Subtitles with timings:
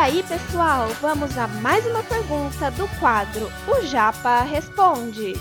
[0.00, 5.34] aí, pessoal, vamos a mais uma pergunta do quadro O Japa Responde.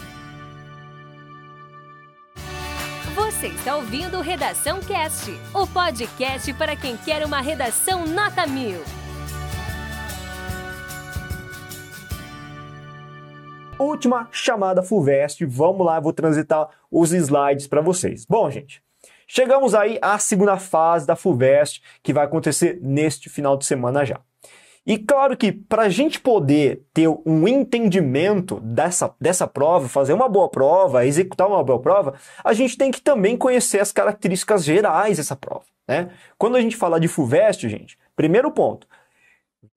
[3.15, 8.81] Você está ouvindo Redação Cast, o podcast para quem quer uma redação nota mil.
[13.79, 18.25] Última chamada FUVEST, vamos lá, vou transitar os slides para vocês.
[18.25, 18.83] Bom, gente,
[19.25, 24.19] chegamos aí à segunda fase da FUVEST, que vai acontecer neste final de semana já.
[24.89, 30.27] E claro que para a gente poder ter um entendimento dessa, dessa prova, fazer uma
[30.27, 35.17] boa prova, executar uma boa prova, a gente tem que também conhecer as características gerais
[35.17, 35.61] dessa prova.
[35.87, 36.09] Né?
[36.39, 38.87] Quando a gente fala de FUVEST, gente, primeiro ponto,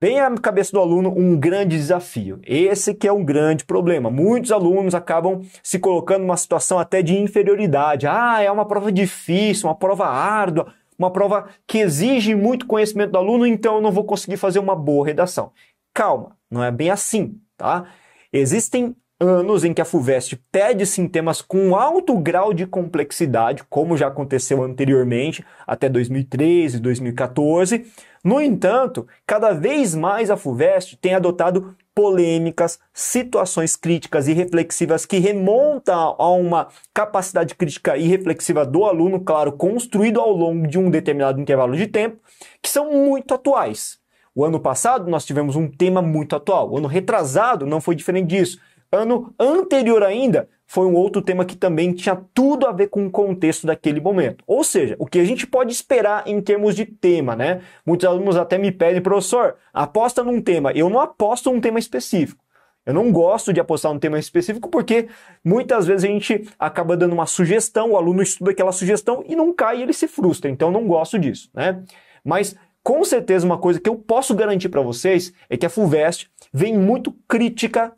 [0.00, 2.40] Vem à cabeça do aluno um grande desafio.
[2.44, 4.10] Esse que é um grande problema.
[4.10, 8.06] Muitos alunos acabam se colocando numa situação até de inferioridade.
[8.06, 13.18] Ah, é uma prova difícil, uma prova árdua, uma prova que exige muito conhecimento do
[13.18, 15.52] aluno, então eu não vou conseguir fazer uma boa redação.
[15.94, 17.86] Calma, não é bem assim, tá?
[18.32, 23.96] Existem anos em que a FUVEST pede sim temas com alto grau de complexidade, como
[23.96, 27.86] já aconteceu anteriormente, até 2013, 2014.
[28.24, 35.18] No entanto, cada vez mais a FUVEST tem adotado polêmicas, situações críticas e reflexivas que
[35.18, 40.90] remontam a uma capacidade crítica e reflexiva do aluno, claro, construído ao longo de um
[40.90, 42.18] determinado intervalo de tempo,
[42.62, 43.98] que são muito atuais.
[44.34, 46.70] O ano passado nós tivemos um tema muito atual.
[46.70, 48.58] O ano retrasado não foi diferente disso.
[48.92, 53.10] Ano anterior ainda foi um outro tema que também tinha tudo a ver com o
[53.10, 54.44] contexto daquele momento.
[54.46, 57.62] Ou seja, o que a gente pode esperar em termos de tema, né?
[57.86, 60.72] Muitos alunos até me pedem, professor, aposta num tema.
[60.72, 62.42] Eu não aposto num tema específico.
[62.84, 65.08] Eu não gosto de apostar num tema específico porque
[65.44, 69.54] muitas vezes a gente acaba dando uma sugestão, o aluno estuda aquela sugestão e não
[69.54, 70.50] cai e ele se frustra.
[70.50, 71.82] Então não gosto disso, né?
[72.24, 76.28] Mas com certeza uma coisa que eu posso garantir para vocês é que a FUVEST
[76.52, 77.92] vem muito crítica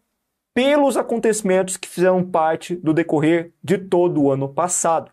[0.55, 5.11] pelos acontecimentos que fizeram parte do decorrer de todo o ano passado.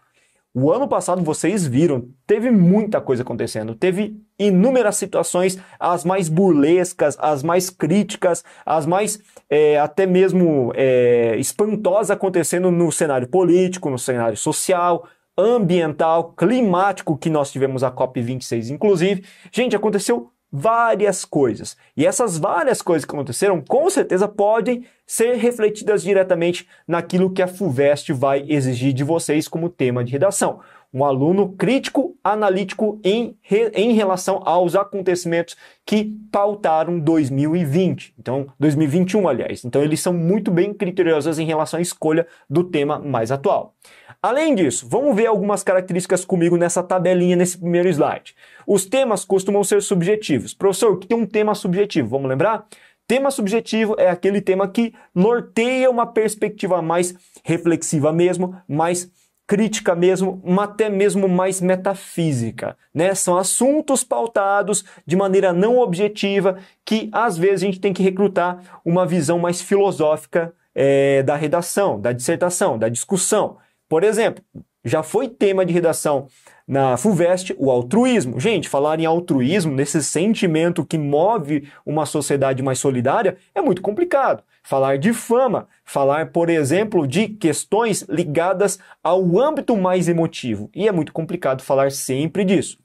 [0.53, 7.18] O ano passado vocês viram, teve muita coisa acontecendo, teve inúmeras situações, as mais burlescas,
[7.19, 9.19] as mais críticas, as mais
[9.50, 15.07] é, até mesmo é, espantosas acontecendo no cenário político, no cenário social,
[15.38, 19.24] ambiental, climático que nós tivemos a COP26, inclusive.
[19.53, 21.78] Gente, aconteceu várias coisas.
[21.95, 27.47] E essas várias coisas que aconteceram, com certeza podem ser refletidas diretamente naquilo que a
[27.47, 30.59] FUVEST vai exigir de vocês como tema de redação.
[30.94, 33.38] Um aluno crítico, analítico em,
[33.74, 38.13] em relação aos acontecimentos que pautaram 2020.
[38.19, 39.63] Então, 2021, aliás.
[39.63, 43.74] Então, eles são muito bem criteriosos em relação à escolha do tema mais atual.
[44.22, 48.35] Além disso, vamos ver algumas características comigo nessa tabelinha, nesse primeiro slide.
[48.68, 50.53] Os temas costumam ser subjetivos.
[50.53, 52.09] Professor, o que é um tema subjetivo?
[52.09, 52.68] Vamos lembrar?
[53.07, 57.13] Tema subjetivo é aquele tema que norteia uma perspectiva mais
[57.44, 59.12] reflexiva mesmo, mais
[59.51, 63.13] crítica mesmo, até mesmo mais metafísica, né?
[63.13, 68.79] São assuntos pautados de maneira não objetiva que às vezes a gente tem que recrutar
[68.85, 73.57] uma visão mais filosófica é, da redação, da dissertação, da discussão.
[73.89, 74.41] Por exemplo,
[74.85, 76.28] já foi tema de redação
[76.68, 78.40] na FUVEST o altruísmo.
[78.40, 84.44] Gente, falar em altruísmo, nesse sentimento que move uma sociedade mais solidária, é muito complicado.
[84.64, 90.70] Falar de fama, falar, por exemplo, de questões ligadas ao âmbito mais emotivo.
[90.76, 92.80] E é muito complicado falar sempre disso.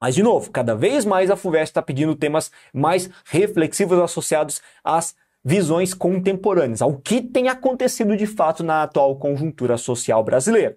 [0.00, 5.14] Mas, de novo, cada vez mais a FUVEST está pedindo temas mais reflexivos associados às
[5.44, 10.76] visões contemporâneas, ao que tem acontecido de fato na atual conjuntura social brasileira.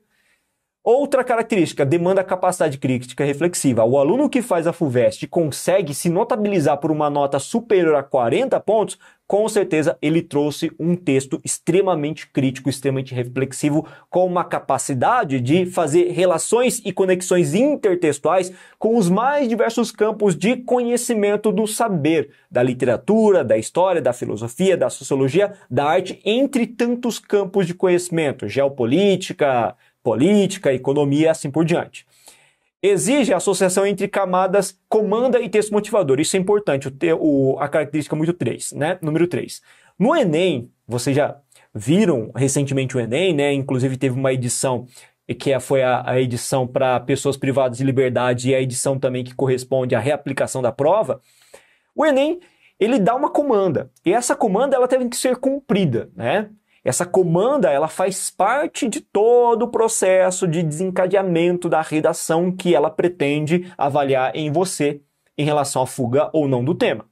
[0.91, 3.83] Outra característica, demanda capacidade crítica reflexiva.
[3.83, 8.59] O aluno que faz a FUVEST consegue se notabilizar por uma nota superior a 40
[8.61, 15.67] pontos, com certeza ele trouxe um texto extremamente crítico, extremamente reflexivo, com uma capacidade de
[15.67, 22.63] fazer relações e conexões intertextuais com os mais diversos campos de conhecimento do saber, da
[22.63, 29.75] literatura, da história, da filosofia, da sociologia, da arte, entre tantos campos de conhecimento, geopolítica,
[30.03, 32.05] política, economia assim por diante.
[32.81, 36.19] Exige a associação entre camadas comanda e texto motivador.
[36.19, 38.97] Isso é importante, o, o, a característica muito 3, né?
[39.01, 39.61] Número 3.
[39.97, 41.37] No Enem, vocês já
[41.73, 43.53] viram recentemente o Enem, né?
[43.53, 44.87] Inclusive teve uma edição
[45.37, 49.35] que foi a, a edição para pessoas privadas de liberdade e a edição também que
[49.35, 51.21] corresponde à reaplicação da prova.
[51.93, 52.39] O Enem,
[52.79, 53.91] ele dá uma comanda.
[54.05, 56.49] E essa comanda ela teve que ser cumprida, né?
[56.89, 62.89] Essa comanda ela faz parte de todo o processo de desencadeamento da redação que ela
[62.89, 64.99] pretende avaliar em você
[65.37, 67.05] em relação à fuga ou não do tema.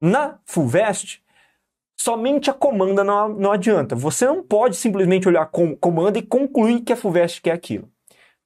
[0.00, 1.22] Na FUVEST,
[1.94, 3.94] somente a comanda não, não adianta.
[3.94, 7.90] Você não pode simplesmente olhar com comanda e concluir que a FUVEST quer aquilo.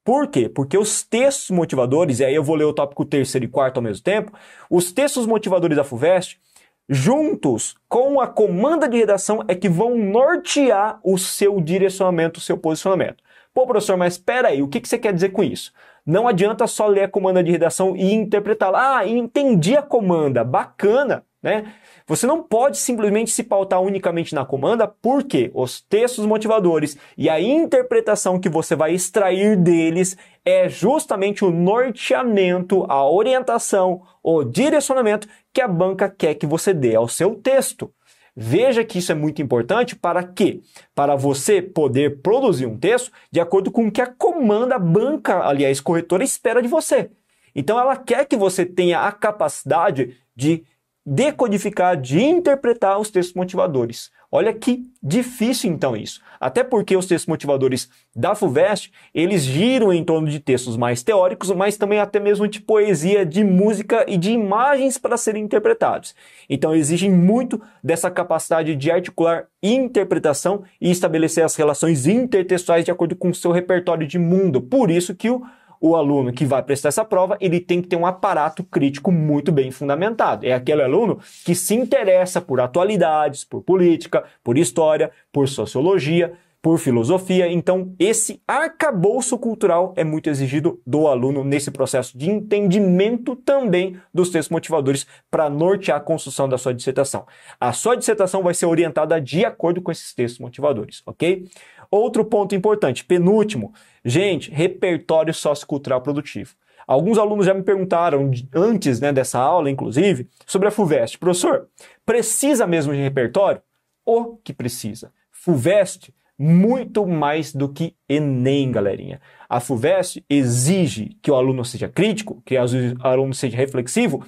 [0.04, 0.48] Por quê?
[0.48, 3.84] Porque os textos motivadores, e aí eu vou ler o tópico terceiro e quarto ao
[3.84, 4.32] mesmo tempo,
[4.68, 6.40] os textos motivadores da FUVEST,
[6.90, 12.58] juntos com a comanda de redação, é que vão nortear o seu direcionamento, o seu
[12.58, 13.22] posicionamento.
[13.54, 15.72] Pô, professor, mas espera aí, o que, que você quer dizer com isso?
[16.04, 18.98] Não adianta só ler a comanda de redação e interpretá-la.
[18.98, 21.72] Ah, entendi a comanda, bacana, né?
[22.10, 27.40] Você não pode simplesmente se pautar unicamente na comanda, porque os textos motivadores e a
[27.40, 35.60] interpretação que você vai extrair deles é justamente o norteamento, a orientação, o direcionamento que
[35.60, 37.94] a banca quer que você dê ao seu texto.
[38.34, 40.62] Veja que isso é muito importante para quê?
[40.92, 45.46] Para você poder produzir um texto de acordo com o que a comanda, a banca,
[45.46, 47.08] aliás, corretora espera de você.
[47.54, 50.64] Então ela quer que você tenha a capacidade de
[51.04, 54.10] decodificar, de interpretar os textos motivadores.
[54.32, 56.20] Olha que difícil então isso.
[56.38, 61.50] Até porque os textos motivadores da FUVEST, eles giram em torno de textos mais teóricos,
[61.50, 66.14] mas também até mesmo de poesia, de música e de imagens para serem interpretados.
[66.48, 73.16] Então exigem muito dessa capacidade de articular interpretação e estabelecer as relações intertextuais de acordo
[73.16, 74.62] com o seu repertório de mundo.
[74.62, 75.42] Por isso que o
[75.80, 79.50] o aluno que vai prestar essa prova, ele tem que ter um aparato crítico muito
[79.50, 80.46] bem fundamentado.
[80.46, 86.32] É aquele aluno que se interessa por atualidades, por política, por história, por sociologia,
[86.62, 87.50] por filosofia.
[87.50, 94.30] Então, esse arcabouço cultural é muito exigido do aluno nesse processo de entendimento também dos
[94.30, 97.26] textos motivadores para nortear a construção da sua dissertação.
[97.58, 101.48] A sua dissertação vai ser orientada de acordo com esses textos motivadores, ok?
[101.90, 103.72] Outro ponto importante, penúltimo,
[104.04, 106.54] gente, repertório sociocultural produtivo.
[106.86, 111.18] Alguns alunos já me perguntaram antes né, dessa aula, inclusive, sobre a FUVEST.
[111.18, 111.68] Professor,
[112.04, 113.62] precisa mesmo de repertório?
[114.04, 115.12] O que precisa?
[115.30, 119.20] FUVEST, muito mais do que Enem, galerinha.
[119.48, 122.60] A FUVEST exige que o aluno seja crítico, que o
[123.06, 124.24] aluno seja reflexivo,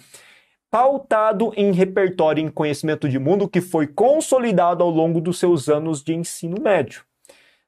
[0.70, 6.02] pautado em repertório em conhecimento de mundo que foi consolidado ao longo dos seus anos
[6.02, 7.02] de ensino médio.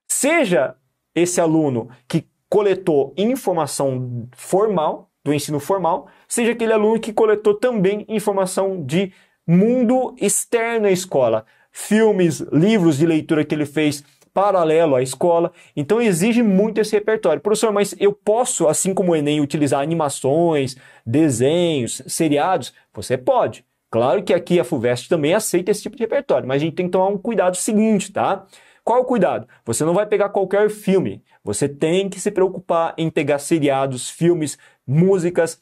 [0.08, 0.76] Seja
[1.14, 8.04] esse aluno que coletou informação formal, do ensino formal, seja aquele aluno que coletou também
[8.08, 9.12] informação de
[9.46, 14.04] mundo externo à escola, filmes, livros de leitura que ele fez
[14.34, 15.52] paralelo à escola.
[15.74, 17.40] Então exige muito esse repertório.
[17.40, 22.74] Professor, mas eu posso, assim como o Enem, utilizar animações, desenhos, seriados?
[22.92, 23.64] Você pode.
[23.90, 26.86] Claro que aqui a FUVEST também aceita esse tipo de repertório, mas a gente tem
[26.86, 28.44] que tomar um cuidado seguinte, tá?
[28.84, 29.48] Qual o cuidado?
[29.64, 31.24] Você não vai pegar qualquer filme.
[31.42, 35.58] Você tem que se preocupar em pegar seriados, filmes, músicas,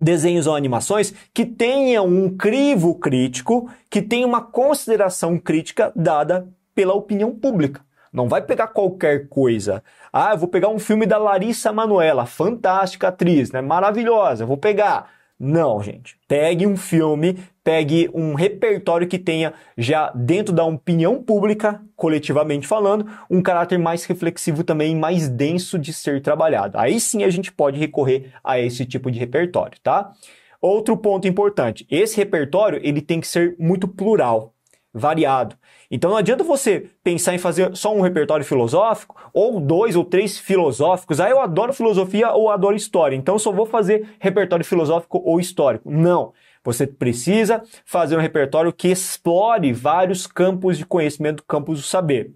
[0.00, 6.94] desenhos ou animações que tenham um crivo crítico, que tenha uma consideração crítica dada pela
[6.94, 7.84] opinião pública.
[8.12, 9.82] Não vai pegar qualquer coisa.
[10.12, 13.60] Ah, eu vou pegar um filme da Larissa Manoela, fantástica atriz, né?
[13.60, 14.44] Maravilhosa.
[14.44, 15.10] Eu vou pegar.
[15.38, 16.18] Não, gente.
[16.26, 23.06] Pegue um filme, pegue um repertório que tenha já dentro da opinião pública, coletivamente falando,
[23.30, 26.76] um caráter mais reflexivo também, mais denso de ser trabalhado.
[26.76, 30.12] Aí sim a gente pode recorrer a esse tipo de repertório, tá?
[30.60, 34.52] Outro ponto importante, esse repertório ele tem que ser muito plural,
[34.92, 35.56] variado.
[35.90, 40.38] Então não adianta você pensar em fazer só um repertório filosófico, ou dois ou três
[40.38, 41.20] filosóficos.
[41.20, 45.90] Ah, eu adoro filosofia ou adoro história, então só vou fazer repertório filosófico ou histórico.
[45.90, 46.32] Não.
[46.64, 52.32] Você precisa fazer um repertório que explore vários campos de conhecimento, campos do saber.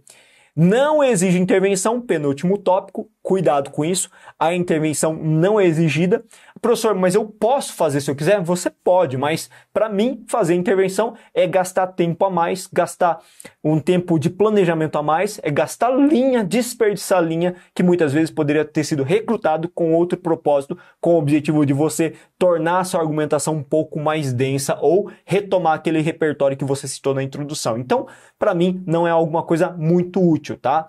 [0.54, 4.10] Não exige intervenção, penúltimo tópico, cuidado com isso.
[4.38, 6.22] A intervenção não é exigida.
[6.62, 8.40] Professor, mas eu posso fazer se eu quiser?
[8.40, 13.18] Você pode, mas para mim, fazer intervenção é gastar tempo a mais, gastar
[13.64, 18.64] um tempo de planejamento a mais, é gastar linha, desperdiçar linha, que muitas vezes poderia
[18.64, 23.56] ter sido recrutado com outro propósito, com o objetivo de você tornar a sua argumentação
[23.56, 27.76] um pouco mais densa ou retomar aquele repertório que você citou na introdução.
[27.76, 28.06] Então,
[28.38, 30.88] para mim, não é alguma coisa muito útil, tá?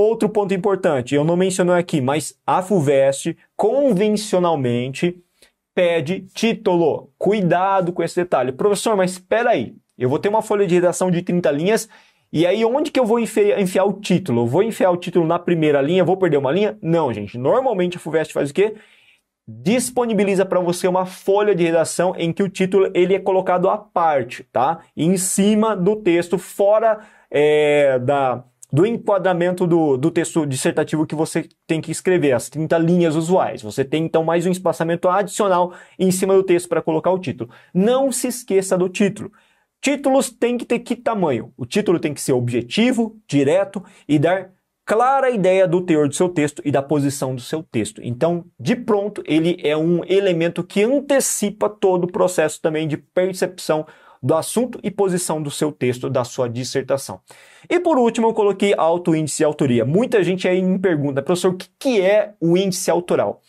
[0.00, 5.20] Outro ponto importante, eu não mencionei aqui, mas a FUVEST convencionalmente
[5.74, 7.10] pede título.
[7.18, 8.52] Cuidado com esse detalhe.
[8.52, 9.74] Professor, mas espera aí.
[9.98, 11.88] Eu vou ter uma folha de redação de 30 linhas
[12.32, 14.42] e aí onde que eu vou enfiar, enfiar o título?
[14.42, 16.78] Eu vou enfiar o título na primeira linha, vou perder uma linha?
[16.80, 17.36] Não, gente.
[17.36, 18.76] Normalmente a FUVEST faz o quê?
[19.50, 23.78] disponibiliza para você uma folha de redação em que o título ele é colocado à
[23.78, 24.80] parte, tá?
[24.96, 27.00] Em cima do texto, fora
[27.30, 32.76] é, da do enquadramento do, do texto dissertativo que você tem que escrever, as 30
[32.78, 33.62] linhas usuais.
[33.62, 37.50] Você tem então mais um espaçamento adicional em cima do texto para colocar o título.
[37.72, 39.32] Não se esqueça do título.
[39.80, 41.52] Títulos têm que ter que tamanho?
[41.56, 44.50] O título tem que ser objetivo, direto e dar
[44.84, 48.00] clara ideia do teor do seu texto e da posição do seu texto.
[48.02, 53.86] Então, de pronto, ele é um elemento que antecipa todo o processo também de percepção
[54.22, 57.20] do assunto e posição do seu texto, da sua dissertação.
[57.68, 59.84] E por último, eu coloquei alto índice de autoria.
[59.84, 63.42] Muita gente aí me pergunta, professor, o que é o índice autoral?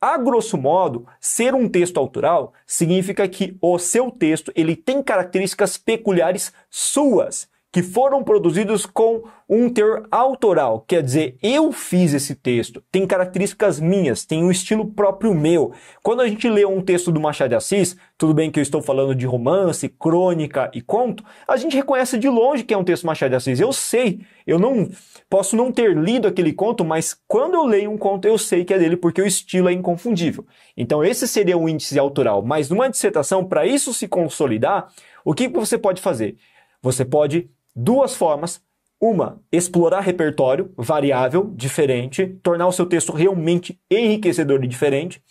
[0.00, 5.78] A grosso modo, ser um texto autoral significa que o seu texto ele tem características
[5.78, 12.82] peculiares suas que foram produzidos com um teor autoral, quer dizer, eu fiz esse texto,
[12.90, 15.74] tem características minhas, tem um estilo próprio meu.
[16.02, 18.80] Quando a gente lê um texto do Machado de Assis, tudo bem que eu estou
[18.80, 23.02] falando de romance, crônica e conto, a gente reconhece de longe que é um texto
[23.02, 23.60] do Machado de Assis.
[23.60, 24.88] Eu sei, eu não
[25.28, 28.72] posso não ter lido aquele conto, mas quando eu leio um conto, eu sei que
[28.72, 30.46] é dele porque o estilo é inconfundível.
[30.74, 34.90] Então esse seria o índice autoral, mas numa dissertação, para isso se consolidar,
[35.22, 36.38] o que você pode fazer?
[36.80, 38.64] Você pode duas formas.
[38.98, 45.22] Uma, explorar repertório variável, diferente, tornar o seu texto realmente enriquecedor e diferente.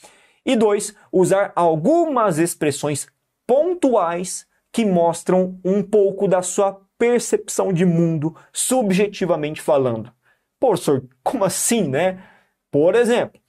[0.46, 3.08] E dois, usar algumas expressões
[3.48, 10.12] pontuais que mostram um pouco da sua percepção de mundo, subjetivamente falando.
[10.60, 12.22] Professor, como assim, né?
[12.70, 13.40] Por exemplo,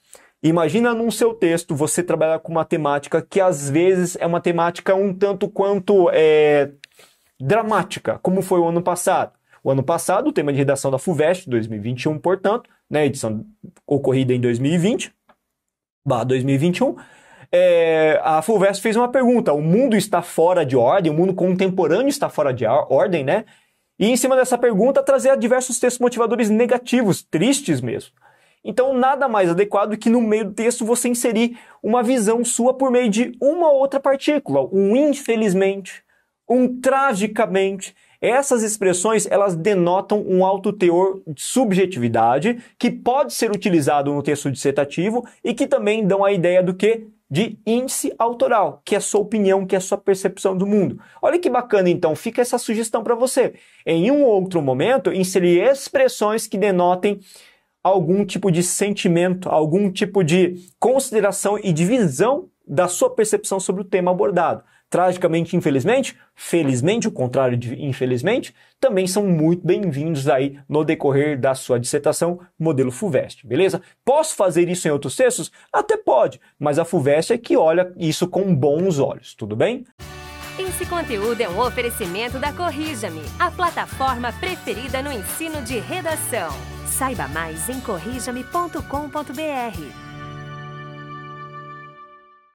[0.42, 4.94] imagina num seu texto você trabalhar com uma temática que às vezes é uma temática
[4.94, 6.72] um tanto quanto é,
[7.40, 9.32] dramática, como foi o ano passado.
[9.62, 13.44] O ano passado, o tema de redação da FUVEST 2021, portanto, né, edição
[13.86, 15.12] ocorrida em 2020,
[16.04, 16.96] barra 2021,
[17.50, 22.08] é, a FUVEST fez uma pergunta: o mundo está fora de ordem, o mundo contemporâneo
[22.08, 23.44] está fora de ordem, né?
[23.98, 28.12] E em cima dessa pergunta, trazer diversos textos motivadores negativos, tristes mesmo.
[28.62, 32.90] Então, nada mais adequado que no meio do texto você inserir uma visão sua por
[32.90, 36.02] meio de uma outra partícula, um infelizmente,
[36.48, 37.94] um tragicamente.
[38.20, 44.50] Essas expressões elas denotam um alto teor de subjetividade que pode ser utilizado no texto
[44.50, 49.00] dissertativo e que também dão a ideia do que de índice autoral, que é a
[49.00, 51.00] sua opinião, que é a sua percepção do mundo.
[51.20, 53.54] Olha que bacana, então, fica essa sugestão para você.
[53.84, 57.18] Em um outro momento, inserir expressões que denotem
[57.82, 63.84] algum tipo de sentimento, algum tipo de consideração e divisão da sua percepção sobre o
[63.84, 70.84] tema abordado tragicamente, infelizmente, felizmente, o contrário de infelizmente, também são muito bem-vindos aí no
[70.84, 73.80] decorrer da sua dissertação modelo FUVEST, beleza?
[74.04, 75.50] Posso fazer isso em outros textos?
[75.72, 79.84] Até pode, mas a FUVEST é que olha isso com bons olhos, tudo bem?
[80.58, 86.50] Esse conteúdo é um oferecimento da Corrija-me, a plataforma preferida no ensino de redação.
[86.86, 90.05] Saiba mais em corrijame.com.br.